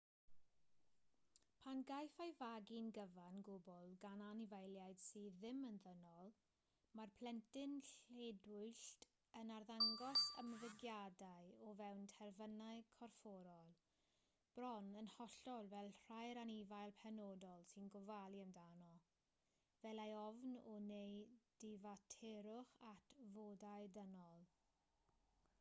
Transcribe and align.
pan 1.63 1.81
gaiff 1.89 2.13
ei 2.23 2.31
fagu'n 2.37 2.87
gyfan 2.97 3.35
gwbl 3.49 3.89
gan 4.03 4.21
anifeiliaid 4.27 5.01
sydd 5.07 5.35
ddim 5.41 5.59
yn 5.71 5.75
ddynol 5.83 6.31
mae'r 6.99 7.11
plentyn 7.19 7.75
lledwyllt 8.15 9.03
yn 9.41 9.51
arddangos 9.57 10.23
ymddygiadau 10.43 11.51
o 11.67 11.73
fewn 11.83 12.01
terfynau 12.15 12.81
corfforol 12.99 13.75
bron 14.55 14.87
yn 15.03 15.09
hollol 15.17 15.69
fel 15.75 15.93
rhai'r 15.99 16.41
anifail 16.45 16.93
penodol 17.03 17.67
sy'n 17.73 17.91
gofalu 17.97 18.41
amdano 18.47 18.95
fel 19.83 20.01
ei 20.07 20.17
ofn 20.23 20.57
o 20.75 20.79
neu 20.89 21.21
ddifaterwch 21.61 22.73
at 22.93 23.13
fodau 23.37 23.91
dynol 23.99 24.49